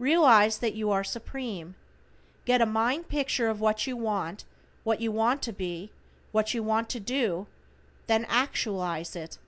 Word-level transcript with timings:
Realize 0.00 0.58
that 0.58 0.74
you 0.74 0.90
are 0.90 1.04
Supreme. 1.04 1.76
Get 2.44 2.60
a 2.60 2.66
mind 2.66 3.08
picture 3.08 3.46
of 3.48 3.60
what 3.60 3.86
you 3.86 3.96
want, 3.96 4.42
what 4.82 5.00
you 5.00 5.12
want 5.12 5.42
to 5.42 5.52
be, 5.52 5.92
what 6.32 6.52
you 6.52 6.60
want 6.64 6.88
to 6.88 6.98
do, 6.98 7.46
THEN 8.08 8.24
ACTUALIZE 8.24 9.14
IT. 9.14 9.38